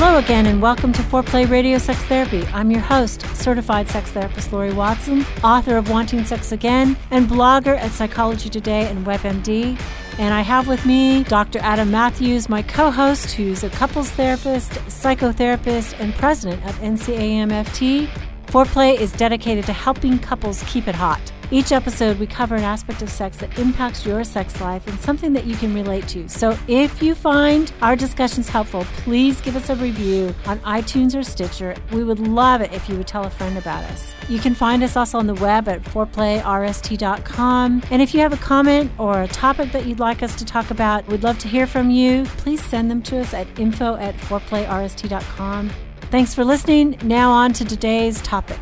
[0.00, 2.46] Hello again, and welcome to Foreplay Radio Sex Therapy.
[2.52, 7.76] I'm your host, certified sex therapist Lori Watson, author of Wanting Sex Again, and blogger
[7.76, 9.76] at Psychology Today and WebMD.
[10.18, 11.58] And I have with me Dr.
[11.58, 18.08] Adam Matthews, my co host, who's a couples therapist, psychotherapist, and president of NCAMFT.
[18.46, 21.20] Foreplay is dedicated to helping couples keep it hot.
[21.50, 25.32] Each episode, we cover an aspect of sex that impacts your sex life and something
[25.32, 26.28] that you can relate to.
[26.28, 31.22] So if you find our discussions helpful, please give us a review on iTunes or
[31.22, 31.74] Stitcher.
[31.90, 34.12] We would love it if you would tell a friend about us.
[34.28, 37.82] You can find us also on the web at foreplayrst.com.
[37.90, 40.70] And if you have a comment or a topic that you'd like us to talk
[40.70, 42.24] about, we'd love to hear from you.
[42.36, 45.70] Please send them to us at info at foreplayrst.com.
[46.10, 46.98] Thanks for listening.
[47.02, 48.60] Now on to today's topic.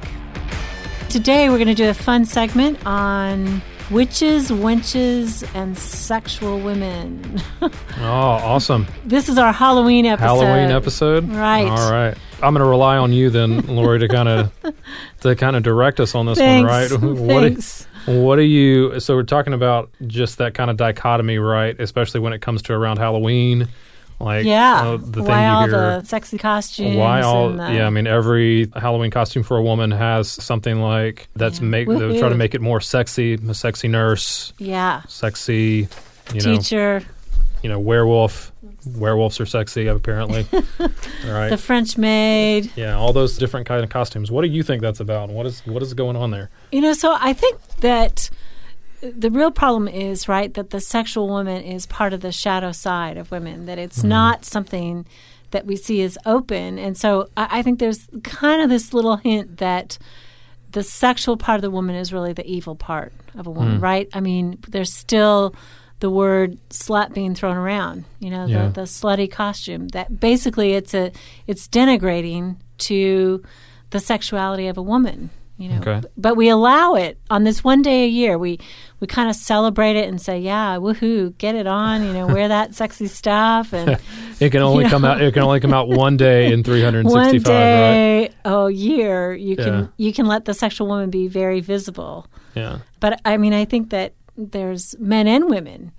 [1.09, 7.41] Today we're going to do a fun segment on witches, wenches, and sexual women.
[7.63, 8.87] oh, awesome.
[9.05, 10.27] This is our Halloween episode.
[10.27, 11.29] Halloween episode?
[11.29, 11.69] Right.
[11.69, 12.17] All right.
[12.43, 14.53] I'm going to rely on you then, Lori, to kind of
[15.21, 16.69] to kind of direct us on this Thanks.
[16.93, 17.19] one, right?
[17.21, 17.87] What Thanks.
[18.05, 21.79] Do, what do you so we're talking about just that kind of dichotomy, right?
[21.81, 23.69] Especially when it comes to around Halloween.
[24.19, 26.97] Like yeah, uh, the why thing all hear, the sexy costumes?
[26.97, 27.51] Why all?
[27.51, 31.67] the, yeah, I mean, every Halloween costume for a woman has something like that's Yeah.
[31.67, 33.35] make they try to make it more sexy.
[33.35, 35.89] A sexy nurse, Yeah, sexy,
[36.33, 37.03] you know, teacher,
[37.63, 38.53] you know, werewolf.
[38.97, 40.47] Werewolves are sexy, apparently.
[40.53, 40.89] all
[41.27, 41.51] right.
[41.51, 42.71] the French maid.
[42.77, 44.31] yeah, all those different kind of costumes.
[44.31, 45.29] What do you think that's about?
[45.29, 46.49] What is what is going on there?
[46.73, 48.31] You know, so I think that
[49.01, 53.17] the real problem is right that the sexual woman is part of the shadow side
[53.17, 53.67] of women.
[53.67, 54.09] That it's mm-hmm.
[54.09, 55.07] not something
[55.51, 59.17] that we see as open, and so I, I think there's kind of this little
[59.17, 59.99] hint that
[60.71, 63.83] the sexual part of the woman is really the evil part of a woman, mm.
[63.83, 64.09] right?
[64.13, 65.55] I mean, there's still
[66.01, 68.05] the word slut being thrown around.
[68.19, 68.67] You know, Yeah.
[68.67, 69.89] the, the slutty costume.
[69.89, 71.13] That basically it's a
[71.47, 73.43] it's denigrating to
[73.91, 75.31] the sexuality of a woman.
[75.59, 76.03] You know, Okay.
[76.19, 78.37] But we allow it on this one day a year.
[78.37, 78.59] We
[79.01, 82.49] we kind of celebrate it and say, "Yeah, woohoo, get it on!" You know, wear
[82.49, 83.99] that sexy stuff and
[84.41, 85.23] It can only You come out.
[85.23, 87.43] It can only come out one day in 365, one right?
[87.43, 92.27] day a year you can you can let the sexual woman be very visible.
[92.55, 92.79] Yeah.
[93.01, 95.93] But I mean, I think that there's men and women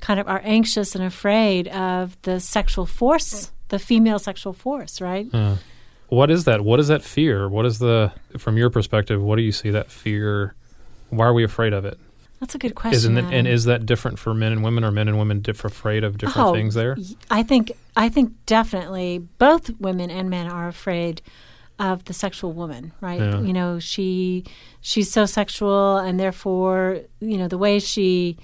[0.00, 5.26] kind of are anxious and afraid of the sexual force, the female sexual force, right?
[5.32, 5.56] Yeah.
[6.14, 6.62] What is that?
[6.62, 7.48] What is that fear?
[7.48, 9.22] What is the from your perspective?
[9.22, 10.54] What do you see that fear?
[11.10, 11.98] Why are we afraid of it?
[12.40, 13.16] That's a good question.
[13.16, 14.84] It, and is that different for men and women?
[14.84, 16.96] Are men and women diff- afraid of different Oh, things there?
[17.30, 21.22] I think I think definitely both women and men are afraid
[21.78, 23.20] of the sexual woman, right?
[23.20, 23.40] Yeah.
[23.40, 24.44] You know, she
[24.80, 28.36] she's so sexual and therefore, you know, the way she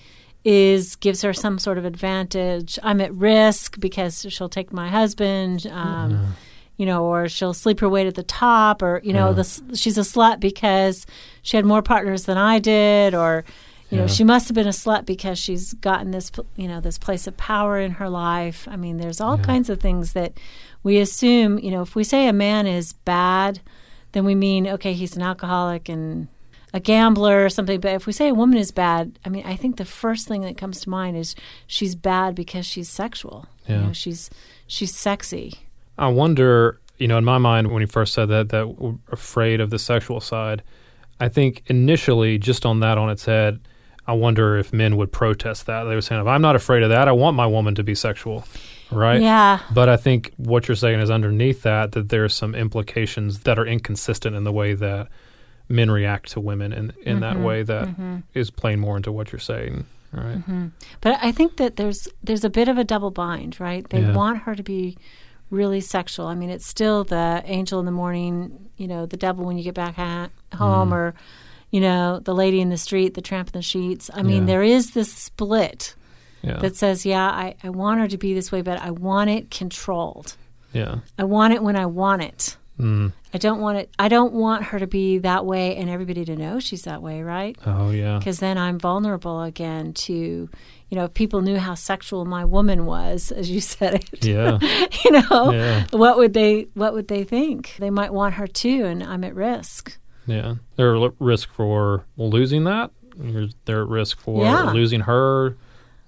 [0.44, 2.78] is gives her some sort of advantage.
[2.82, 6.34] I'm at risk because she'll take my husband, um,
[6.80, 9.42] you know, or she'll sleep her way to the top, or you know, Yeah.
[9.42, 11.06] the, she's a slut because
[11.42, 13.44] she had more partners than I did, or
[13.90, 16.96] you know, she must have been a slut because she's gotten this, you know, this
[16.96, 18.66] place of power in her life.
[18.70, 19.42] I mean, there's all Yeah.
[19.42, 20.32] kinds of things that
[20.84, 21.58] we assume.
[21.58, 23.60] You know, if we say a man is bad,
[24.12, 26.28] then we mean okay, he's an alcoholic and
[26.72, 27.80] a gambler or something.
[27.80, 30.42] But if we say a woman is bad, I mean, I think the first thing
[30.42, 31.34] that comes to mind is
[31.66, 33.46] she's bad because she's sexual.
[33.68, 33.80] You Yeah.
[33.88, 34.30] know, she's
[34.68, 35.48] she's sexy.
[36.00, 39.60] I wonder, you know, in my mind, when you first said that, that we're afraid
[39.60, 40.62] of the sexual side,
[41.20, 43.60] I think initially, just on that on its head,
[44.06, 45.84] I wonder if men would protest that.
[45.84, 48.44] They were saying, I'm not afraid of that, I want my woman to be sexual,
[48.90, 49.20] right?
[49.20, 49.60] Yeah.
[49.72, 53.66] But I think what you're saying is underneath that, that there's some implications that are
[53.66, 55.08] inconsistent in the way that
[55.68, 57.44] men react to women in, in that mm-hmm.
[57.44, 58.16] way that mm-hmm.
[58.34, 60.38] is playing more into what you're saying, right?
[60.38, 60.68] Mm-hmm.
[61.00, 63.88] But I think that there's there's a bit of a double bind, right?
[63.90, 64.14] They Yeah.
[64.14, 64.98] want her to be
[65.50, 66.26] really sexual.
[66.26, 69.64] I mean, it's still the angel in the morning, you know, the devil when you
[69.64, 71.14] get back ha- home, or
[71.70, 74.10] you know, the lady in the street, the tramp in the sheets.
[74.12, 74.46] I mean, Yeah.
[74.46, 75.94] there is this split
[76.42, 76.58] Yeah.
[76.58, 79.50] that says, yeah, I, I want her to be this way, but I want it
[79.50, 80.36] controlled.
[80.72, 80.96] yeah.
[81.18, 82.56] I want it when I want it.
[82.78, 83.12] Mm.
[83.34, 83.90] I don't want it.
[83.98, 87.22] I don't want her to be that way and everybody to know she's that way,
[87.22, 87.56] right?
[87.66, 88.18] Oh, yeah.
[88.18, 90.48] because then I'm vulnerable again to,
[90.90, 94.58] you know, if people knew how sexual my woman was, as you said it, Yeah.
[95.04, 95.86] you know, Yeah.
[95.92, 97.76] what would they what would they think?
[97.78, 99.96] They might want her too, and I'm at risk.
[100.26, 102.90] Yeah, they're at risk for losing that.
[103.16, 104.70] They're- at risk for Yeah.
[104.72, 105.56] losing her,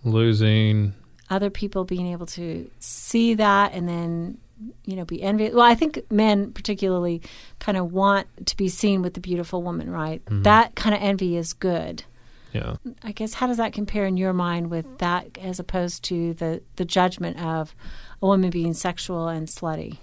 [0.05, 0.95] losing.
[1.31, 4.39] Other people being able to see that and then,
[4.85, 5.55] you know, be envious.
[5.55, 7.23] Well, I think men particularly
[7.59, 10.23] kind of want to be seen with the beautiful woman, right?
[10.27, 10.43] Mm-hmm.
[10.43, 12.05] That kind of envy is good.
[12.53, 16.35] Yeah, I guess how does that compare in your mind with that as opposed to
[16.35, 17.75] the the judgment of
[18.21, 19.99] a woman being sexual and slutty?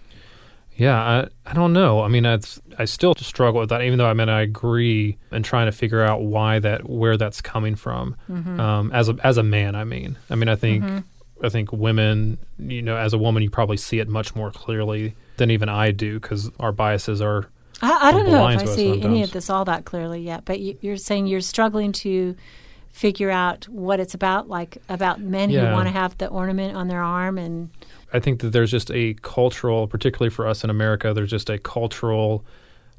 [0.79, 0.97] yeah.
[1.45, 2.01] I I don't know.
[2.01, 2.39] I mean, I
[2.77, 3.81] I still struggle with that.
[3.81, 7.41] Even though I mean I agree and trying to figure out why that where that's
[7.41, 8.15] coming from.
[8.29, 8.59] Mm-hmm.
[8.59, 11.03] Um, as a as a man, I mean, I mean, I think
[11.43, 15.15] I think women, you know, as a woman, you probably see it much more clearly
[15.35, 17.49] than even I do because our biases are.
[17.81, 20.59] I, I don't know if I see any of this all that clearly yet, but
[20.59, 22.35] you, you're saying you're struggling to
[22.89, 25.67] figure out what it's about, like about men Yeah.
[25.69, 27.69] who want to have the ornament on their arm, and
[28.11, 31.57] I think that there's just a cultural, particularly for us in America, there's just a
[31.59, 32.43] cultural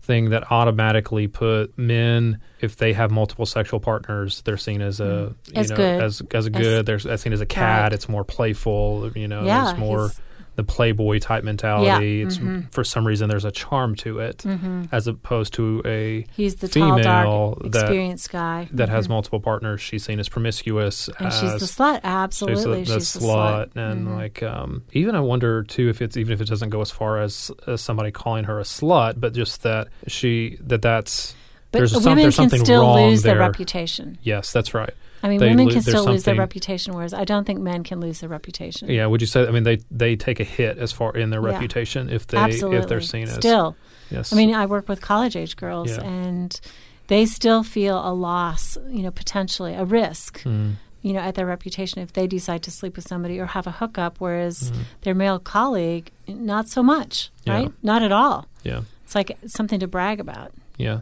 [0.03, 5.35] thing that automatically put men, if they have multiple sexual partners, they're seen as a
[5.49, 5.56] you Mm.
[5.59, 6.03] As know good.
[6.03, 6.87] as as a good.
[6.87, 7.82] They're as seen as a cat.
[7.82, 7.93] Right.
[7.93, 9.11] It's more playful.
[9.15, 10.21] You know, Yeah, there's more he's-
[10.60, 12.22] the playboy type mentality.
[12.22, 12.68] It's mm-hmm.
[12.70, 14.44] for some reason there's a charm to it,
[14.92, 19.40] as opposed to a he's the female tall, dark, that experienced guy, that has multiple
[19.40, 19.80] partners.
[19.80, 21.08] She's seen as promiscuous.
[21.18, 21.96] and as, she's the slut.
[21.96, 23.76] She's Absolutely, the, the she's the slut, slut.
[23.76, 24.16] and Mhm.
[24.16, 27.20] like um, even I wonder too if it's even if it doesn't go as far
[27.20, 31.34] as, as somebody calling her a slut, but just that she that that's
[31.72, 34.18] But there's some- women there's can something still wrong lose their reputation.
[34.22, 34.92] yes, that's right.
[35.22, 38.00] I mean, women lo- can still lose their reputation, whereas I don't think men can
[38.00, 38.88] lose their reputation.
[38.90, 39.46] Yeah, would you say?
[39.46, 41.52] I mean, they they take a hit as far in their Yeah.
[41.52, 42.78] reputation if they Absolutely.
[42.78, 43.76] if they're seen as still.
[44.11, 44.32] yes.
[44.32, 46.02] I mean, I work with college age girls, Yeah.
[46.05, 46.61] and
[47.08, 51.46] they still feel a loss, you know, potentially a risk, Mm, you know, at their
[51.46, 54.82] reputation if they decide to sleep with somebody or have a hookup, whereas Mm-hmm.
[55.02, 57.52] their male colleague, not so much, Yeah.
[57.55, 57.72] right?
[57.82, 58.46] Not at all.
[58.62, 60.52] yeah, It's like something to brag about.
[60.78, 61.00] yeah,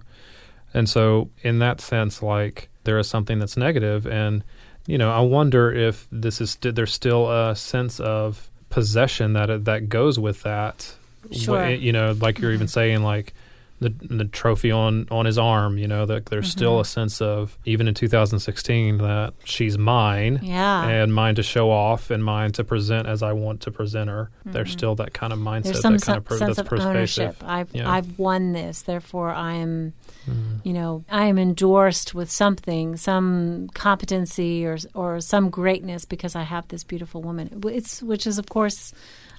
[0.75, 4.43] and so in that sense, like there is something that's negative, and
[4.87, 9.67] you know, I wonder if this is st- there's still a sense of possession that
[9.67, 10.95] that goes with that.
[11.31, 11.67] Sure.
[11.67, 12.81] Wh- You know, like you're even mm-hmm.
[12.81, 13.35] saying, like
[13.81, 15.79] the the trophy on on his arm.
[15.79, 20.41] You know, that there's still a sense of even in 2016 that she's mine.
[20.43, 20.87] Yeah.
[20.89, 24.31] And mine to show off, and mine to present as I want to present her.
[24.45, 27.37] There's still that kind of mindset, There's some that kind of sense that's of ownership.
[27.45, 27.91] I've Yeah.
[27.91, 29.93] I've won this, therefore I am,
[30.29, 30.61] Mm.
[30.65, 36.43] you know, I am endorsed with something, some competency or or some greatness because I
[36.43, 37.63] have this beautiful woman.
[37.65, 38.93] It's which is of course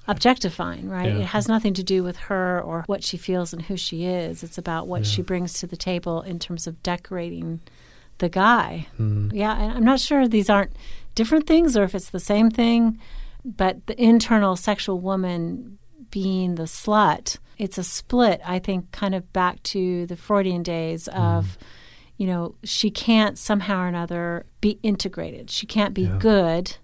[0.08, 1.08] objectifying, right?
[1.12, 1.18] Yeah.
[1.20, 4.42] It has nothing to do with her or what she feels and who she is.
[4.42, 7.60] It's about what she brings to the table in terms of decorating
[8.18, 8.86] the guy.
[8.98, 9.32] Mm.
[9.32, 10.72] Yeah, and I'm not sure these aren't
[11.14, 12.98] different things or if it's the same thing,
[13.44, 15.78] but the internal sexual woman
[16.10, 21.08] being the slut, it's a split, I think, kind of back to the Freudian days
[21.08, 21.58] of,
[22.16, 25.50] you know, she can't somehow or another be integrated.
[25.50, 26.76] She can't be good.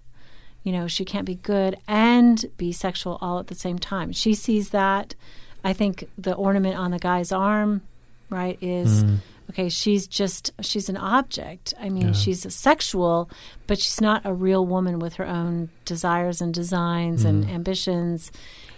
[0.67, 4.11] You know, she can't be good and be sexual all at the same time.
[4.11, 5.15] She sees that.
[5.63, 7.83] I think the ornament on the guy's arm,
[8.29, 9.15] right, is mm-hmm.
[9.51, 11.73] okay, she's just she's an object.
[11.79, 13.29] I mean, she's a sexual,
[13.65, 17.55] but she's not a real woman with her own desires and designs and mm-hmm.
[17.55, 18.29] ambitions.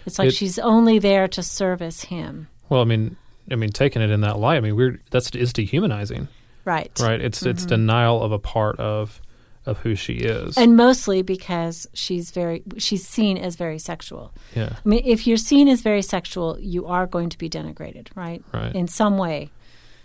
[0.06, 2.46] It's like It- she's only there to service him.
[2.68, 3.16] Well, I mean,
[3.50, 6.28] I mean, taking it in that light, I mean, we're that's is dehumanizing,
[6.64, 6.92] Right.
[7.00, 7.20] right?
[7.20, 7.68] It's it's mm-hmm.
[7.68, 9.20] denial of a part of
[9.66, 10.56] of who she is.
[10.56, 14.32] And mostly because she's very she's seen as very sexual.
[14.54, 18.08] yeah, I mean, if you're seen as very sexual, you are going to be denigrated,
[18.14, 18.42] right?
[18.52, 18.74] Right.
[18.74, 19.50] In some way.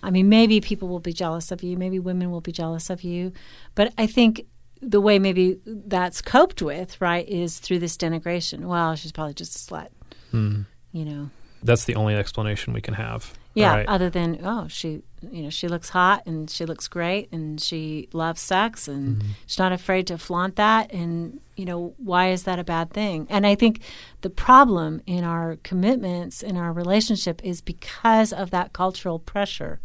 [0.03, 3.01] I mean, maybe people will be jealous of you, maybe women will be jealous of
[3.01, 3.31] you,
[3.74, 4.45] but I think
[4.79, 8.65] the way maybe that's coped with, right, is through this denigration.
[8.65, 9.88] Well, she's probably just a slut.
[10.31, 10.65] Mm.
[10.91, 11.29] You know.
[11.63, 13.33] That's the only explanation we can have.
[13.55, 13.88] Yeah, right?
[13.88, 18.09] other than oh, she you know, she looks hot and she looks great and she
[18.13, 19.29] loves sex and Mm-hmm.
[19.47, 23.25] she's not afraid to flaunt that and you know, why is that a bad thing?
[23.29, 23.81] And I think
[24.21, 29.79] the problem in our commitments in our relationship is because of that cultural pressure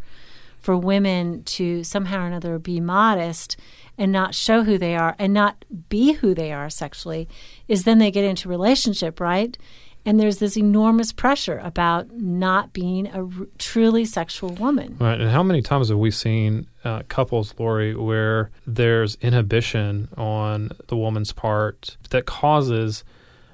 [0.58, 3.56] for women to somehow or another be modest
[3.96, 7.28] and not show who they are and not be who they are sexually
[7.66, 9.56] is then they get into relationship, right?
[10.06, 14.96] And there's this enormous pressure about not being a r- truly sexual woman.
[14.98, 15.20] Right.
[15.20, 20.96] And how many times have we seen uh, couples, Lori, where there's inhibition on the
[20.96, 23.04] woman's part that causes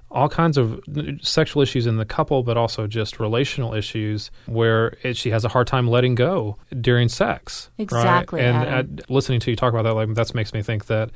[0.09, 0.81] all kinds of
[1.21, 5.49] sexual issues in the couple, but also just relational issues where it, she has a
[5.49, 7.71] hard time letting go during sex.
[7.76, 7.83] right?
[7.83, 8.99] Exactly, And Adam.
[9.00, 11.11] uh, listening to you talk about that, like that makes me think that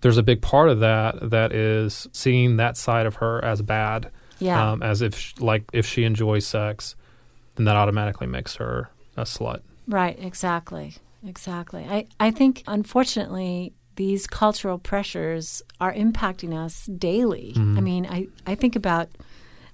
[0.00, 4.10] there's a big part of that that is seeing that side of her as bad.
[4.38, 4.72] Yeah.
[4.72, 6.96] Um, as if, sh- like, if she enjoys sex,
[7.56, 9.60] then that automatically makes her a slut.
[9.86, 10.94] Right, exactly.
[11.26, 11.86] Exactly.
[11.88, 17.52] I, I think, unfortunately, these cultural pressures are impacting us daily.
[17.54, 17.78] Mm-hmm.
[17.78, 19.08] I mean, I, I think about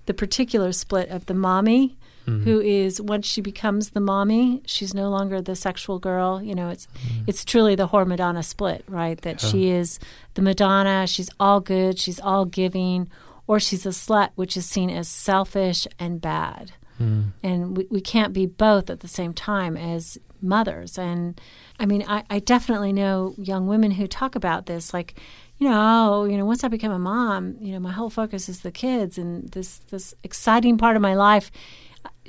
[0.06, 1.96] the particular split of the mommy,
[2.26, 2.42] mm-hmm.
[2.42, 6.42] who is once she becomes the mommy, she's no longer the sexual girl.
[6.42, 7.24] You know, it's mm-hmm.
[7.26, 9.20] it's truly the whore Madonna split, right?
[9.22, 9.98] That she is
[10.34, 13.08] the Madonna, she's all good, she's all giving,
[13.48, 16.70] or she's a slut, which is seen as selfish and bad.
[16.98, 17.22] Hmm.
[17.42, 20.96] And we, we can't be both at the same time as mothers.
[20.98, 21.40] And
[21.80, 25.14] i mean I, I definitely know young women who talk about this like
[25.58, 28.48] you know oh you know once i become a mom you know my whole focus
[28.48, 31.50] is the kids and this this exciting part of my life.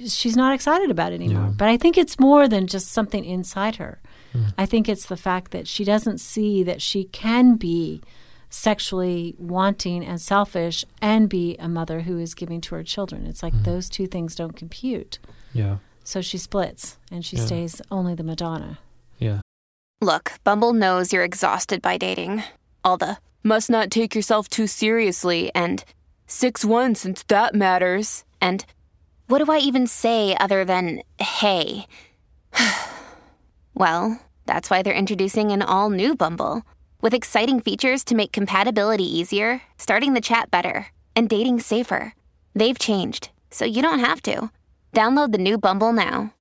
[0.08, 1.54] She's not excited about anymore Yeah.
[1.58, 4.02] but i think it's more than just something inside her.
[4.34, 4.46] Hmm.
[4.58, 8.02] I think it's the fact that she doesn't see that she can be
[8.50, 13.25] sexually wanting and selfish and be a mother who is giving to her children.
[13.25, 13.63] It's like mm-hmm.
[13.63, 15.20] those two things don't compute.
[15.53, 15.77] Yeah.
[16.03, 17.46] So she splits and she Yeah.
[17.46, 18.79] stays only the Madonna.
[19.20, 19.41] Yeah.
[20.01, 22.44] Look, Bumble knows you're exhausted by dating.
[22.84, 25.84] All the must not take yourself too seriously and
[26.25, 28.24] 6 1 since that matters.
[28.41, 28.65] And
[29.27, 31.86] what do I even say other than hey?
[33.74, 36.63] well, that's why they're introducing an all new Bumble
[37.01, 42.13] with exciting features to make compatibility easier, starting the chat better, and dating safer.
[42.53, 44.50] They've changed, so you don't have to.
[44.94, 46.34] Download the new Bumble now.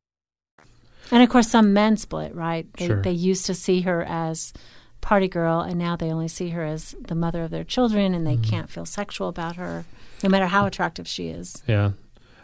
[1.10, 2.66] And of course, some men split, right?
[2.74, 3.02] They, Sure.
[3.02, 4.52] they used to see her as
[5.00, 8.26] party girl, and now they only see her as the mother of their children, and
[8.26, 8.50] they Mm-hmm.
[8.50, 9.84] can't feel sexual about her,
[10.22, 11.62] no matter how attractive she is.
[11.66, 11.92] Yeah.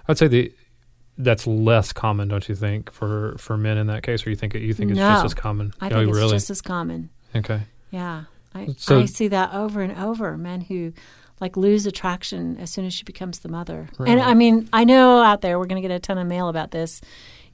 [0.08, 0.52] I'd say the
[1.16, 4.54] that's less common, don't you think, for for men in that case, or you think
[4.54, 5.72] it, you think it's just as common?
[5.80, 6.30] I oh, think it's really?
[6.32, 7.10] just as common.
[7.34, 7.62] okay.
[7.90, 8.24] Yeah.
[8.54, 10.36] I, So- I see that over and over.
[10.36, 10.92] Men who
[11.40, 13.88] like lose attraction as soon as she becomes the mother.
[13.98, 14.12] Really?
[14.12, 16.48] And I mean, I know out there we're going to get a ton of mail
[16.48, 17.00] about this.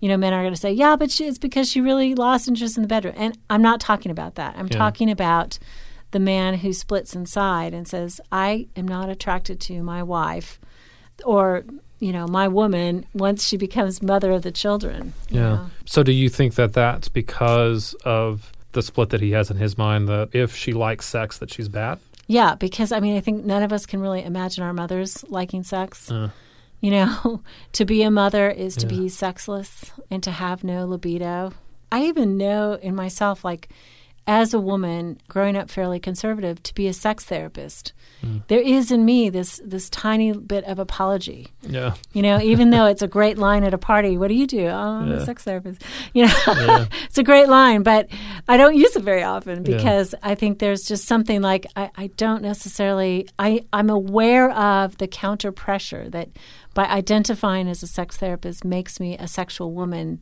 [0.01, 2.47] You know, men are going to say, "Yeah, but she, it's because she really lost
[2.49, 4.55] interest in the bedroom." And I'm not talking about that.
[4.57, 4.79] I'm Yeah.
[4.79, 5.59] talking about
[6.11, 10.59] the man who splits inside and says, "I am not attracted to my wife,"
[11.25, 11.65] or
[11.99, 15.13] you know, my woman once she becomes mother of the children.
[15.29, 15.41] Yeah.
[15.41, 15.71] know?
[15.85, 19.77] So do you think that that's because of the split that he has in his
[19.77, 21.99] mind that if she likes sex that she's bad?
[22.27, 25.63] Yeah, because I mean, I think none of us can really imagine our mothers liking
[25.65, 26.11] sex.
[26.11, 26.31] Uh.
[26.81, 29.01] You know, to be a mother is to Yeah.
[29.01, 31.53] be sexless and to have no libido.
[31.93, 33.69] I even know in myself, like,
[34.31, 37.93] as a woman growing up fairly conservative, to be a sex therapist.
[38.21, 38.39] Hmm.
[38.47, 41.49] There is in me this this tiny bit of apology.
[41.63, 41.95] Yeah.
[42.13, 44.67] You know, even though it's a great line at a party, what do you do?
[44.69, 45.17] Oh, I'm Yeah.
[45.17, 45.83] a sex therapist.
[46.15, 46.87] You know, Yeah.
[47.07, 48.09] it's a great line, but
[48.47, 49.77] I don't use it very often Yeah.
[49.77, 54.97] because I think there's just something like I, I don't necessarily I, I'm aware of
[54.99, 56.29] the counter pressure that
[56.73, 60.21] by identifying as a sex therapist makes me a sexual woman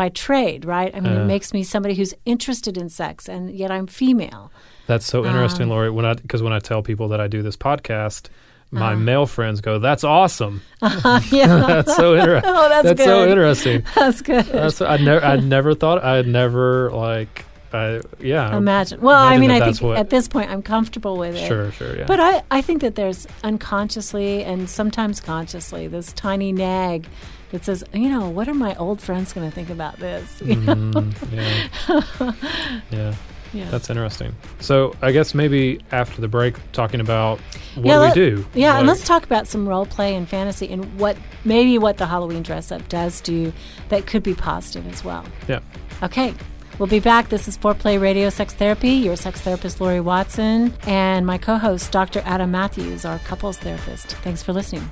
[0.00, 0.92] by trade, right?
[0.96, 1.22] I mean, Uh.
[1.22, 4.50] it makes me somebody who's interested in sex, and yet I'm female.
[4.86, 5.90] That's so interesting, Um, Lori.
[5.90, 8.22] When I because when I tell people that I do this podcast,
[8.70, 8.96] my Uh.
[9.10, 10.62] male friends go, "That's awesome.
[11.30, 12.50] yeah, That's so interesting.
[12.56, 13.28] Oh, that's so good.
[13.28, 13.82] interesting.
[13.94, 14.44] that's good.
[14.46, 19.00] That's I never I never thought I would never like I yeah Imagine.
[19.02, 21.46] Well, I mean, that I think what- at this point I'm comfortable with it.
[21.46, 26.50] sure sure yeah But I, I think that there's unconsciously and sometimes consciously this tiny
[26.52, 27.06] nag
[27.52, 30.40] that says, you know, what are my old friends going to think about this?
[30.46, 30.74] You know?
[30.74, 33.14] Mm, yeah yeah
[33.52, 33.68] Yeah.
[33.68, 34.32] That's interesting.
[34.60, 37.40] So I guess maybe after the break, talking about
[37.74, 38.46] what yeah, let- we do.
[38.54, 42.06] Yeah, and let's talk about some role play and fantasy and what maybe what the
[42.06, 43.52] Halloween dress up does do
[43.88, 45.24] that could be positive as well.
[45.48, 45.58] yeah.
[46.00, 46.32] Okay.
[46.78, 47.28] We'll be back.
[47.28, 48.90] This is Foreplay Radio Sex Therapy.
[48.90, 52.22] Your sex therapist, Lori Watson, and my co host, Dr.
[52.24, 54.12] Adam Matthews, our couples therapist.
[54.22, 54.88] Thanks for listening.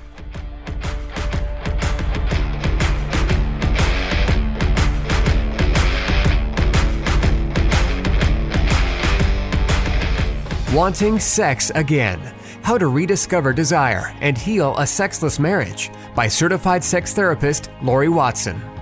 [10.73, 12.19] Wanting Sex Again
[12.61, 18.61] How to Rediscover Desire and Heal a Sexless Marriage by certified sex therapist Lori Watson.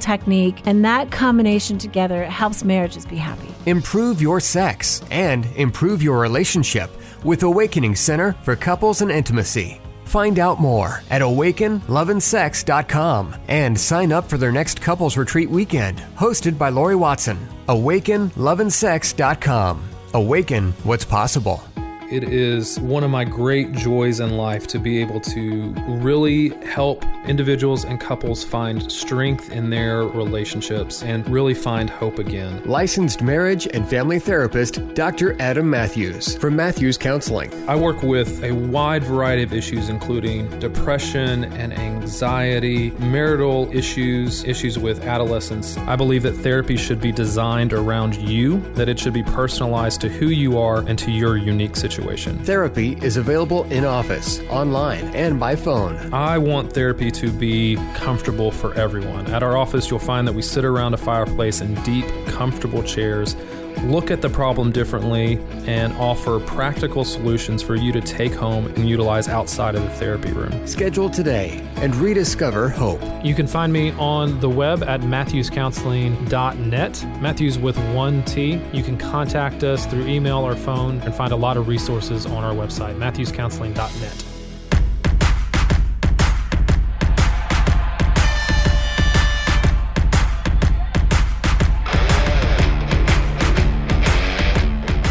[0.00, 3.48] technique, and that combination together helps marriages be happy.
[3.66, 6.90] Improve your sex and improve your relationship
[7.24, 9.80] with Awakening Center for Couples and Intimacy.
[10.04, 16.58] Find out more at awakenloveandsex.com and sign up for their next couples retreat weekend, hosted
[16.58, 17.38] by Lori Watson.
[17.68, 19.88] Awakenloveandsex.com.
[20.12, 21.62] Awaken what's possible.
[22.10, 27.04] It is one of my great joys in life to be able to really help
[27.24, 32.64] individuals and couples find strength in their relationships and really find hope again.
[32.64, 35.40] Licensed marriage and family therapist Dr.
[35.40, 37.52] Adam Matthews from Matthews Counseling.
[37.68, 44.80] I work with a wide variety of issues, including depression and anxiety, marital issues, issues
[44.80, 45.76] with adolescence.
[45.78, 50.08] I believe that therapy should be designed around you, that it should be personalized to
[50.08, 51.99] who you are and to your unique situation.
[52.38, 56.12] Therapy is available in office, online, and by phone.
[56.12, 59.26] I want therapy to be comfortable for everyone.
[59.28, 63.34] At our office, you'll find that we sit around a fireplace in deep, comfortable chairs,
[63.82, 68.88] look at the problem differently, and offer practical solutions for you to take home and
[68.88, 70.66] utilize outside of the therapy room.
[70.66, 73.00] Schedule today and rediscover hope.
[73.24, 78.60] You can find me on the web at matthewscounseling.net, Matthews with one T.
[78.72, 82.44] You can contact us through email or phone and find a lot of resources on
[82.44, 84.29] our website, matthewscounseling.net.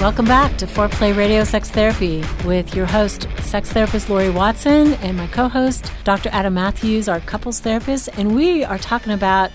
[0.02, 5.18] Welcome back to Foreplay Radio Sex Therapy with your host, sex therapist Lori Watson, and
[5.18, 6.30] my co host, Dr.
[6.32, 8.08] Adam Matthews, our couples therapist.
[8.18, 9.52] And we are talking about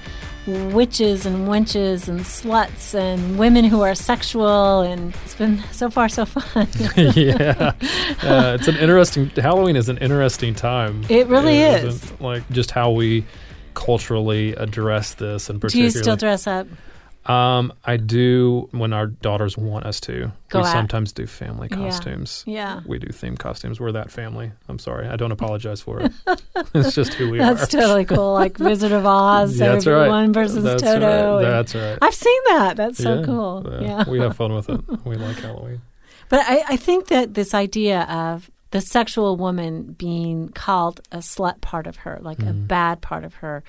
[0.46, 4.82] witches and wenches and sluts and women who are sexual.
[4.82, 6.68] And it's been so far so fun.
[7.16, 7.72] yeah,
[8.22, 9.30] uh, it's an interesting.
[9.30, 11.06] Halloween is an interesting time.
[11.08, 12.20] It really It is.
[12.20, 13.24] Like just how we
[13.72, 16.66] culturally address this, and Do you still dress up?
[17.26, 20.30] Um, I do when our daughters want us to.
[20.50, 20.72] Go we out.
[20.72, 22.44] sometimes do family costumes.
[22.46, 22.80] Yeah.
[22.86, 23.80] We do theme costumes.
[23.80, 24.52] We're that family.
[24.68, 25.08] I'm sorry.
[25.08, 26.12] I don't apologize for it.
[26.74, 27.54] it's just who we That's are.
[27.60, 28.32] That's totally cool.
[28.34, 29.94] Like Wizard of Oz, That's right.
[30.00, 31.36] everyone versus That's Toto.
[31.36, 31.42] right.
[31.42, 31.98] That's right.
[32.02, 32.76] I've seen that.
[32.76, 33.24] That's so Yeah.
[33.24, 33.66] cool.
[33.70, 33.80] Yeah.
[33.80, 34.08] Yeah.
[34.10, 34.80] we have fun with it.
[35.04, 35.80] We like Halloween.
[36.28, 41.60] But I, I think that this idea of the sexual woman being called a slut
[41.60, 43.62] part of her, like a bad part of her,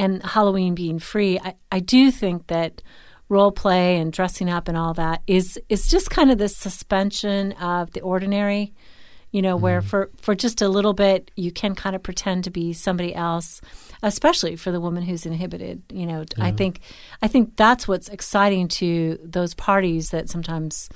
[0.00, 2.82] and Halloween being free, I, I do think that
[3.28, 7.52] role play and dressing up and all that is is just kind of this suspension
[7.52, 8.72] of the ordinary.
[9.30, 9.88] You know, where mm-hmm.
[9.88, 13.60] for, for just a little bit you can kind of pretend to be somebody else,
[14.02, 15.82] especially for the woman who's inhibited.
[15.92, 16.80] You know, I think
[17.22, 20.88] I think that's what's exciting to those parties that sometimes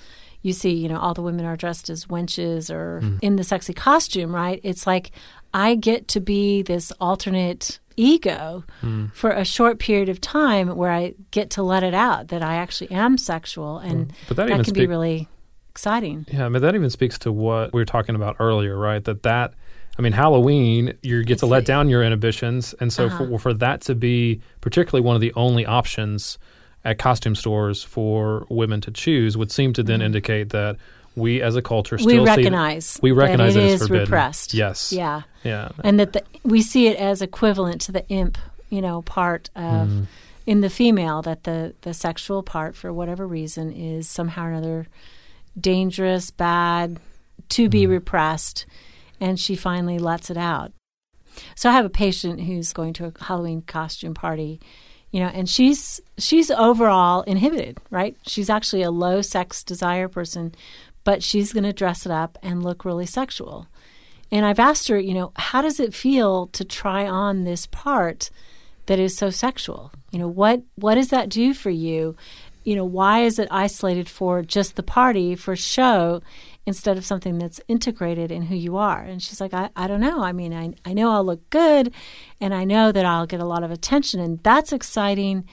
[0.42, 3.18] you see, you know, all the women are dressed as wenches or mm.
[3.22, 4.60] in the sexy costume, right?
[4.64, 5.12] It's like
[5.52, 9.07] I get to be this alternate ego hmm.
[9.07, 12.57] for a short period of time where I get to let it out that I
[12.57, 13.88] actually am sexual hmm.
[13.88, 15.28] and But that that, can be really
[15.70, 16.26] exciting.
[16.30, 19.02] Yeah, but that even speaks to what we were talking about earlier, right?
[19.04, 19.54] That that
[19.98, 23.26] I mean, Halloween, you get to let down your inhibitions, and so uh-huh.
[23.26, 26.38] for, for that to be particularly one of the only options
[26.85, 30.07] at costume stores for women to choose would seem to then mm-hmm.
[30.07, 30.76] indicate that
[31.16, 34.05] we as a culture we still see- recognize we recognize that it it as forbidden.
[34.05, 34.55] repressed.
[34.55, 34.92] Yes.
[34.92, 35.22] Yeah.
[35.44, 35.70] Yeah.
[35.83, 38.38] and that the, we see it as equivalent to the imp,
[38.70, 40.05] you know, part of Mm-hmm.
[40.46, 44.87] in the female that the the sexual part for whatever reason is somehow or another
[45.59, 46.98] dangerous, bad,
[47.50, 47.92] to be Mm-hmm.
[47.92, 48.66] repressed,
[49.20, 50.72] and she finally lets it out.
[51.55, 54.61] So I have a patient who's going to a Halloween costume party
[55.11, 58.16] you know, and she's she's overall inhibited, right?
[58.27, 60.53] She's actually a low sex desire person,
[61.04, 63.68] but she's going to dress it up and look really sexual.
[64.30, 68.30] And I've asked her, you know, how does it feel to try on this part
[68.86, 69.92] that is so sexual?
[70.10, 72.16] You know, what what does that do for you?
[72.64, 76.22] You know, why is it isolated for just the party for show
[76.66, 79.02] instead of something that's integrated in who you are?
[79.02, 80.22] And she's like, I, I don't know.
[80.22, 81.92] I mean, I, I know I'll look good
[82.40, 85.46] and I know that I'll get a lot of attention and that's exciting.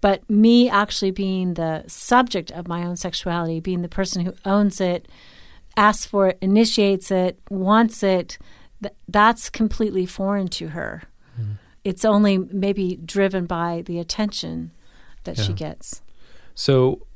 [0.00, 4.80] But me actually being the subject of my own sexuality, being the person who owns
[4.80, 5.08] it,
[5.76, 8.38] asks for it, initiates it, wants it,
[8.82, 11.02] th- that's completely foreign to her.
[11.40, 11.58] Mm.
[11.84, 14.72] It's only maybe driven by the attention
[15.24, 15.44] that yeah.
[15.44, 16.02] she gets.
[16.54, 17.06] So,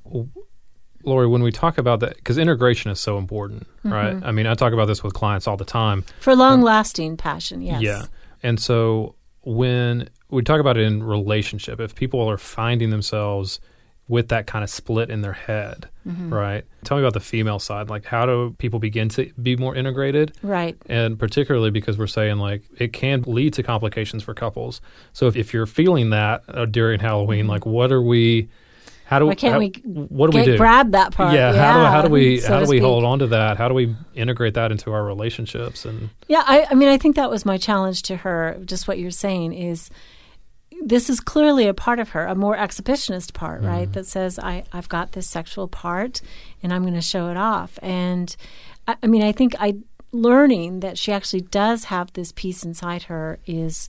[1.05, 3.93] Lori, when we talk about that, because integration is so important, mm-hmm.
[3.93, 4.17] right?
[4.25, 6.05] I mean, I talk about this with clients all the time.
[6.21, 7.83] For long lasting passion, yes.
[7.83, 8.03] Yeah.
[8.43, 13.61] And so when we talk about it in relationship, if people are finding themselves
[14.09, 16.33] with that kind of split in their head, mm-hmm.
[16.33, 16.65] right?
[16.85, 17.89] Tell me about the female side.
[17.89, 20.37] Like, how do people begin to be more integrated?
[20.43, 20.77] Right.
[20.87, 24.81] And particularly because we're saying, like, it can lead to complications for couples.
[25.13, 27.51] So if, if you're feeling that uh, during Halloween, mm-hmm.
[27.51, 28.49] like, what are we
[29.05, 30.57] how do Why can't how, we what do we do?
[30.57, 31.35] Grab that part.
[31.35, 31.53] Yeah.
[31.53, 32.83] yeah how do how do we so how do we speak.
[32.83, 33.59] hold on to that?
[33.59, 35.85] How do we integrate that into our relationships?
[35.85, 38.59] And yeah, I, I mean, I think that was my challenge to her.
[38.65, 39.91] Just what you're saying is,
[40.85, 43.71] this is clearly a part of her, a more exhibitionist part, mm-hmm.
[43.71, 43.93] right?
[43.93, 46.23] That says I I've got this sexual part,
[46.63, 47.79] and I'm going to show it off.
[47.83, 48.35] And
[48.87, 49.77] I, I mean, I think I
[50.13, 53.89] learning that she actually does have this piece inside her is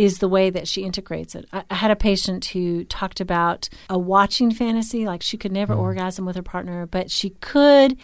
[0.00, 1.44] is the way that she integrates it.
[1.52, 5.74] I, I, had a patient who talked about a watching fantasy, like she could never
[5.74, 5.78] mm.
[5.78, 7.98] orgasm with her partner, but she could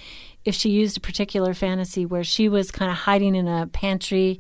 [0.44, 4.38] if she used a particular fantasy where she was kind of hiding in a pantry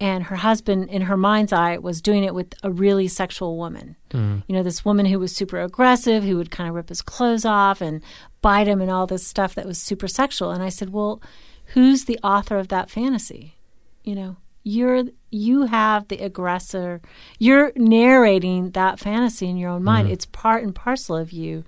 [0.00, 3.96] and her husband in her mind's eye was doing it with a really sexual woman
[4.10, 4.42] mm.
[4.46, 7.44] you know this woman who was super aggressive who would kind of rip his clothes
[7.44, 8.02] off and
[8.42, 11.22] bite him and all this stuff that was super sexual and i said well
[11.68, 13.56] who's the author of that fantasy
[14.02, 17.00] you know you're you have the aggressor.
[17.38, 20.08] You're narrating that fantasy in your own mind.
[20.08, 21.64] Mm it's part and parcel of you.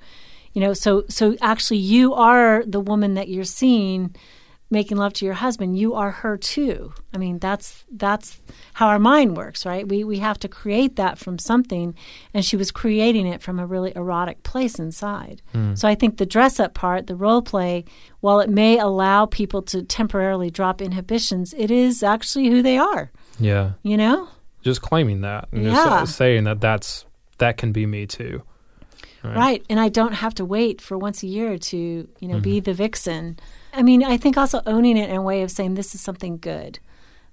[0.53, 4.17] You know so so actually you are the woman that you're seeing
[4.71, 8.39] making love to your husband you are her too i mean that's that's
[8.75, 11.95] how our mind works right we we have to create that from something
[12.35, 15.77] and she was creating it from a really erotic place inside mm.
[15.77, 17.85] so i think the dress up part the role play
[18.21, 23.11] while it may allow people to temporarily drop inhibitions it is actually who they are
[23.39, 24.29] yeah you know
[24.63, 26.01] just claiming that and yeah.
[26.01, 27.07] just saying that that's
[27.39, 28.43] that can be me too
[29.23, 29.67] right, right.
[29.71, 32.43] and i don't have to wait for once a year to you know mm-hmm.
[32.43, 33.39] be the vixen
[33.73, 36.39] I mean, I think also owning it in a way of saying this is something
[36.39, 36.79] good.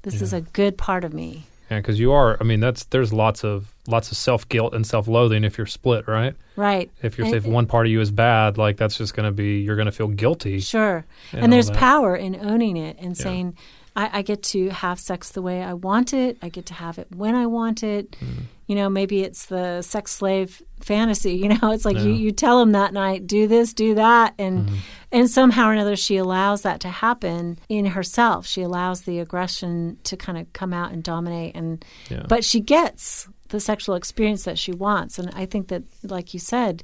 [0.01, 0.23] This yeah.
[0.23, 1.47] is a good part of me.
[1.71, 2.37] Yeah, because you are.
[2.39, 5.65] I mean, that's there's lots of lots of self guilt and self loathing if you're
[5.65, 6.35] split, right?
[6.55, 6.91] Right.
[7.01, 9.31] If you're and, if one part of you is bad, like that's just going to
[9.31, 10.59] be you're going to feel guilty.
[10.59, 11.05] Sure.
[11.31, 13.23] And, and there's power in owning it and yeah.
[13.23, 13.57] saying,
[13.95, 16.37] I, I, get to have sex the way I want it.
[16.41, 18.11] I get to have it when I want it.
[18.11, 18.43] Mm.
[18.67, 21.33] You know, maybe it's the sex slave fantasy.
[21.33, 22.03] You know, it's like yeah.
[22.03, 24.77] you, you tell him that night, do this, do that, and mm.
[25.11, 28.45] and somehow or another she allows that to happen in herself.
[28.45, 32.25] She allows the aggression to kind of come out and dominate, and yeah.
[32.27, 35.19] but she gets the sexual experience that she wants.
[35.19, 36.83] And I think that, like you said,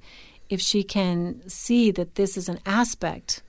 [0.50, 3.42] if she can see that this is an aspect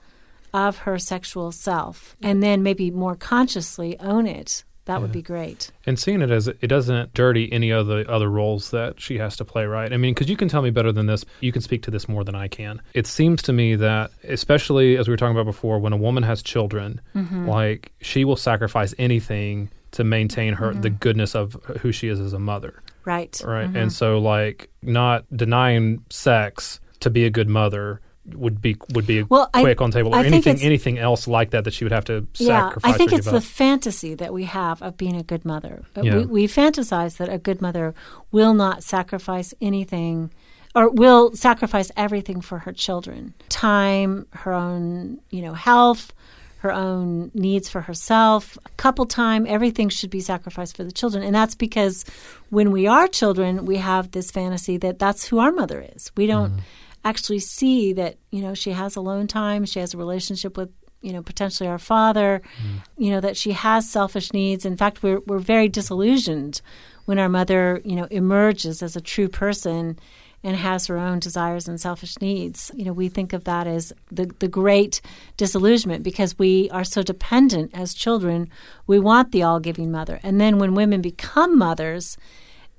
[0.55, 4.99] of her sexual self and then maybe more consciously own it that yeah.
[4.99, 5.71] would be great.
[5.87, 9.37] And seeing it as it doesn't dirty any of the other roles that she has
[9.37, 9.93] to play, right?
[9.93, 11.25] I mean, because you can tell me better than this.
[11.41, 12.83] You can speak to this more than I can.
[12.93, 16.25] It seems to me that, especially as we were talking about before, when a woman
[16.25, 17.49] has children, mm-hmm.
[17.49, 20.81] like she will sacrifice anything to maintain her mm-hmm.
[20.81, 22.83] the goodness of who she is as a mother.
[23.05, 23.41] Right.
[23.45, 23.67] Right.
[23.67, 23.77] Mm-hmm.
[23.77, 29.23] And so, like, not denying sex to be a good mother would be would be
[29.25, 31.93] well, quick I, on table or I anything anything else like that that she would
[31.93, 32.71] have to yeah.
[32.85, 35.83] I think it's the fantasy that we have of being a good mother.
[36.01, 36.19] Yeah.
[36.19, 37.95] We, we fantasize that a good mother
[38.31, 40.31] will not sacrifice anything
[40.75, 43.35] or will sacrifice everything for her children.
[43.49, 46.15] Time, her own, you know, health,
[46.59, 51.25] her own needs for herself, couple time, everything should be sacrificed for the children.
[51.25, 52.05] And that's because
[52.51, 56.13] when we are children, we have this fantasy that that's who our mother is.
[56.17, 56.61] We don't mm
[57.05, 61.13] actually see that you know she has alone time, she has a relationship with you
[61.13, 62.83] know potentially our father, mm.
[62.97, 64.65] you know that she has selfish needs.
[64.65, 66.61] In fact, we're we're very disillusioned
[67.05, 69.99] when our mother you know emerges as a true person
[70.45, 72.71] and has her own desires and selfish needs.
[72.75, 75.01] You know, we think of that as the, the great
[75.37, 78.51] disillusionment because we are so dependent as children.
[78.87, 80.19] We want the all giving mother.
[80.23, 82.17] And then when women become mothers,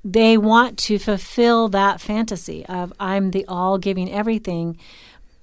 [0.04, 4.78] they want to fulfill that fantasy of I'm the all giving everything.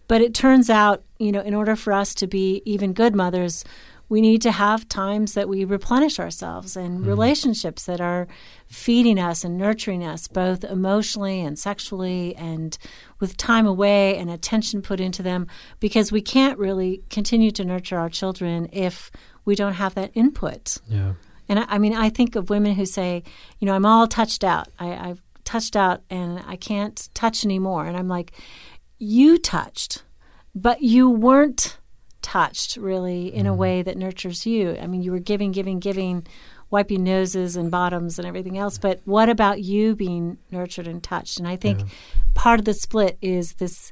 [0.07, 3.65] But it turns out, you know, in order for us to be even good mothers,
[4.11, 7.09] we need to have times that we replenish ourselves and mm-hmm.
[7.09, 8.27] relationships that are
[8.67, 12.77] feeding us and nurturing us both emotionally and sexually and
[13.21, 15.47] with time away and attention put into them
[15.79, 19.13] because we can't really continue to nurture our children if
[19.45, 20.79] we don't have that input.
[20.89, 21.13] Yeah.
[21.51, 23.25] And I, I mean, I think of women who say,
[23.59, 24.69] you know, I'm all touched out.
[24.79, 27.87] I, I've touched out and I can't touch anymore.
[27.87, 28.33] And I'm like,
[28.99, 30.05] you touched,
[30.55, 31.77] but you weren't
[32.23, 33.59] touched really in a mm-hmm.
[33.59, 34.79] way that nurtures you.
[34.81, 36.25] I mean, you were giving, giving, giving,
[36.71, 38.79] wiping noses and bottoms and everything else.
[38.79, 41.41] But what about you being nurtured and touched?
[41.41, 41.87] And I think yeah.
[42.35, 43.91] part of the split is this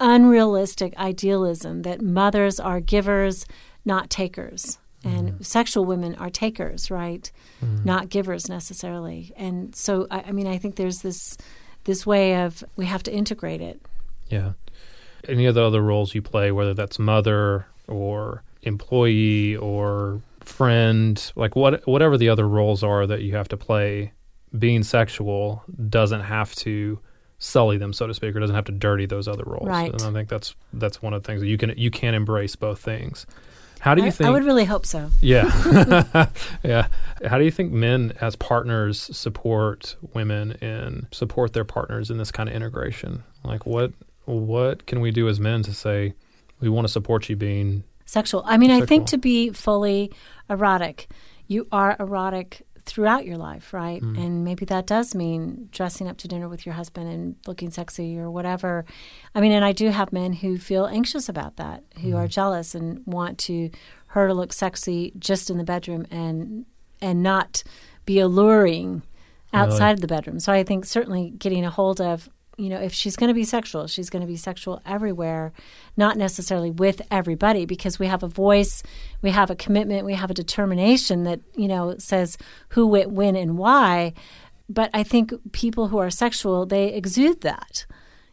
[0.00, 3.44] unrealistic idealism that mothers are givers,
[3.84, 4.78] not takers.
[5.04, 5.44] And mm.
[5.44, 7.30] sexual women are takers, right?
[7.62, 7.84] Mm.
[7.84, 9.32] Not givers necessarily.
[9.36, 11.36] And so, I, I mean, I think there's this
[11.84, 13.80] this way of we have to integrate it.
[14.28, 14.52] Yeah
[15.28, 21.56] any of the other roles you play, whether that's mother or employee or friend, like
[21.56, 24.12] what whatever the other roles are that you have to play,
[24.58, 26.98] being sexual doesn't have to
[27.38, 29.66] sully them, so to speak, or doesn't have to dirty those other roles.
[29.66, 29.92] Right.
[29.92, 32.56] And I think that's that's one of the things that you can you can embrace
[32.56, 33.26] both things.
[33.84, 34.28] How do you I, think?
[34.28, 35.10] I would really hope so.
[35.20, 35.44] Yeah,
[36.62, 36.86] yeah.
[37.26, 42.32] How do you think men as partners support women and support their partners in this
[42.32, 43.24] kind of integration?
[43.44, 43.92] Like, what
[44.24, 46.14] what can we do as men to say
[46.60, 48.42] we want to support you being sexual?
[48.46, 48.84] I mean, sexual.
[48.84, 50.10] I think to be fully
[50.48, 51.10] erotic,
[51.46, 54.02] you are erotic throughout your life, right?
[54.02, 54.18] Mm.
[54.18, 58.18] And maybe that does mean dressing up to dinner with your husband and looking sexy
[58.18, 58.84] or whatever.
[59.34, 62.16] I mean, and I do have men who feel anxious about that, who mm.
[62.16, 63.70] are jealous and want to
[64.08, 66.66] her to look sexy just in the bedroom and
[67.00, 67.62] and not
[68.06, 69.02] be alluring
[69.52, 69.92] outside really?
[69.94, 70.40] of the bedroom.
[70.40, 73.44] So I think certainly getting a hold of you know, if she's going to be
[73.44, 75.52] sexual, she's going to be sexual everywhere,
[75.96, 78.82] not necessarily with everybody, because we have a voice,
[79.22, 82.38] we have a commitment, we have a determination that, you know, says
[82.70, 84.12] who, when, and why.
[84.68, 87.86] But I think people who are sexual, they exude that,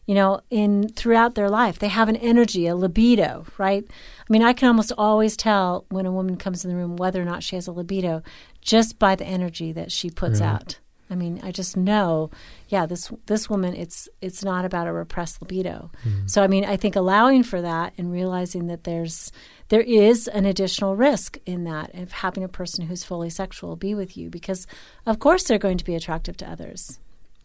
[0.06, 1.80] you know, in throughout their life.
[1.80, 3.84] They have an energy, a libido, right?
[3.88, 7.22] I mean, I can almost always tell when a woman comes in the room whether
[7.22, 8.24] or not she has a libido
[8.62, 10.52] just by the energy that she puts really?
[10.52, 10.80] out.
[11.12, 12.32] I mean, I just know,
[12.70, 15.92] yeah, this this woman, it's it's not about a repressed libido.
[16.06, 16.28] Mm-hmm.
[16.28, 19.32] So I mean, I think allowing for that and realizing that there's
[19.68, 23.94] there is an additional risk in that of having a person who's fully sexual be
[23.94, 24.68] with you because,
[25.06, 27.00] of course, they're going to be attractive to others.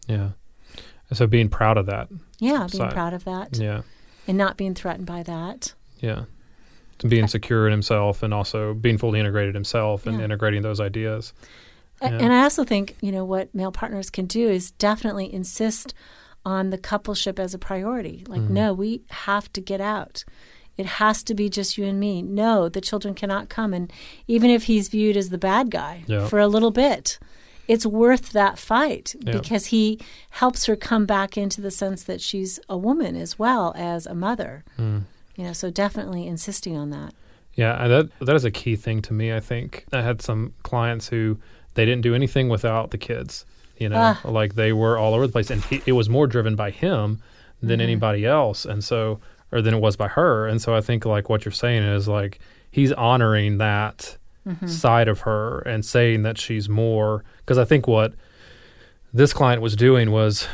[0.07, 0.29] Yeah.
[1.13, 2.09] So being proud of that.
[2.39, 2.93] Yeah, being side.
[2.93, 3.57] proud of that.
[3.57, 3.81] Yeah.
[4.27, 5.73] And not being threatened by that.
[5.99, 6.23] Yeah.
[7.07, 10.25] Being secure in himself and also being fully integrated himself and yeah.
[10.25, 11.31] integrating those ideas.
[12.01, 12.09] Yeah.
[12.09, 15.93] And I also think, you know, what male partners can do is definitely insist
[16.45, 18.23] on the coupleship as a priority.
[18.27, 18.53] Like, mm-hmm.
[18.53, 20.23] no, we have to get out.
[20.77, 22.21] It has to be just you and me.
[22.21, 23.73] No, the children cannot come.
[23.73, 23.91] And
[24.27, 26.27] even if he's viewed as the bad guy yeah.
[26.27, 27.17] for a little bit,
[27.67, 29.33] it's worth that fight yeah.
[29.33, 33.73] because he helps her come back into the sense that she's a woman as well
[33.75, 34.63] as a mother.
[34.77, 35.03] Mm.
[35.35, 37.13] You know, so definitely insisting on that.
[37.55, 39.33] Yeah, that that is a key thing to me.
[39.33, 41.39] I think I had some clients who
[41.77, 43.45] they didn't do anything without the kids.
[43.77, 44.21] You know, ah.
[44.25, 47.21] like they were all over the place, and he, it was more driven by him
[47.61, 47.81] than mm-hmm.
[47.81, 49.19] anybody else, and so
[49.51, 50.47] or than it was by her.
[50.47, 52.39] And so I think like what you're saying is like
[52.71, 54.67] he's honoring that mm-hmm.
[54.67, 58.13] side of her and saying that she's more because I think what
[59.13, 60.47] this client was doing was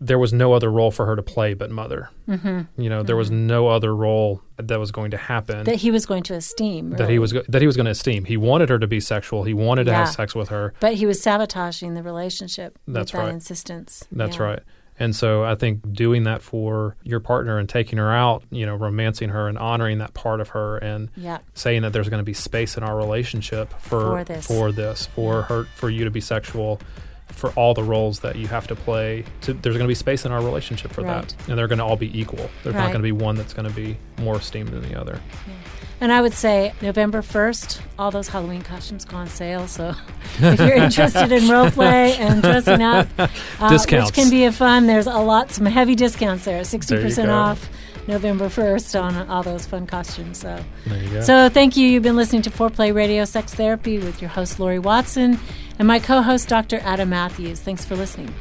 [0.00, 2.10] there was no other role for her to play but mother.
[2.28, 2.80] Mm-hmm.
[2.80, 3.46] You know, there was mm-hmm.
[3.46, 6.90] no other role that was going to happen that he was going to esteem.
[6.90, 6.96] Really.
[6.96, 8.24] That he was that he was going to esteem.
[8.24, 9.44] He wanted her to be sexual.
[9.44, 10.04] He wanted to yeah.
[10.04, 12.78] have sex with her, but he was sabotaging the relationship.
[12.86, 13.26] That's right.
[13.26, 14.06] That insistence.
[14.12, 14.42] That's yeah.
[14.42, 14.60] right.
[14.98, 18.76] And so I think doing that for your partner and taking her out, you know,
[18.76, 21.38] romancing her and honoring that part of her and yeah.
[21.54, 25.06] saying that there's going to be space in our relationship for for this, for, this,
[25.06, 26.80] for her for you to be sexual
[27.28, 29.24] for all the roles that you have to play.
[29.42, 31.28] To, there's going to be space in our relationship for right.
[31.28, 32.50] that, and they're going to all be equal.
[32.62, 32.82] There's right.
[32.82, 35.20] not going to be one that's going to be more esteemed than the other.
[35.46, 35.54] Yeah.
[36.00, 39.66] And I would say November 1st, all those Halloween costumes go on sale.
[39.66, 39.94] So
[40.38, 43.28] if you're interested in role play and dressing up, uh,
[43.68, 44.10] discounts.
[44.10, 47.68] which can be a fun, there's a lot, some heavy discounts there, 60% there off.
[48.06, 50.38] November 1st on all those fun costumes.
[50.38, 50.62] So,
[51.22, 51.88] so thank you.
[51.88, 55.38] You've been listening to Foreplay Radio Sex Therapy with your host, Lori Watson
[55.78, 56.78] and my co host, Dr.
[56.82, 57.60] Adam Matthews.
[57.60, 58.32] Thanks for listening.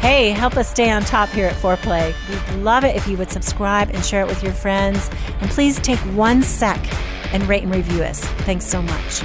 [0.00, 2.14] Hey, help us stay on top here at Foreplay.
[2.28, 5.10] We'd love it if you would subscribe and share it with your friends.
[5.40, 6.80] And please take one sec
[7.32, 8.20] and rate and review us.
[8.20, 9.22] Thanks so much.